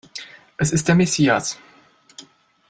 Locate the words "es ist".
0.57-0.87